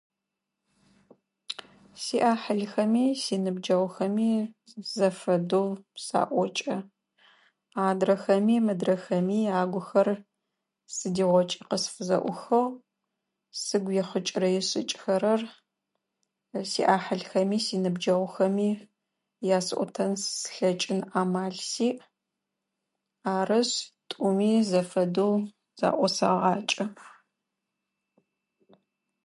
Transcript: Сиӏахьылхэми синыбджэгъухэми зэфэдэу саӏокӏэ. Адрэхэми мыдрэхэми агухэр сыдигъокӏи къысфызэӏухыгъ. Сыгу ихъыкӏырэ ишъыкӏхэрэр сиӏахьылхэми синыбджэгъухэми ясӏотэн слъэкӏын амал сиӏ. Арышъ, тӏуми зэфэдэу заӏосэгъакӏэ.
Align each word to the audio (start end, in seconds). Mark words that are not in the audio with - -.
Сиӏахьылхэми 2.03 3.05
синыбджэгъухэми 3.23 4.29
зэфэдэу 4.93 5.69
саӏокӏэ. 6.05 6.77
Адрэхэми 7.85 8.55
мыдрэхэми 8.65 9.39
агухэр 9.61 10.09
сыдигъокӏи 10.95 11.57
къысфызэӏухыгъ. 11.69 12.61
Сыгу 13.61 13.91
ихъыкӏырэ 13.99 14.49
ишъыкӏхэрэр 14.59 15.41
сиӏахьылхэми 16.69 17.57
синыбджэгъухэми 17.65 18.69
ясӏотэн 19.57 20.11
слъэкӏын 20.23 20.99
амал 21.19 21.53
сиӏ. 21.69 21.99
Арышъ, 23.35 23.75
тӏуми 24.09 24.49
зэфэдэу 24.69 25.35
заӏосэгъакӏэ. 25.79 26.85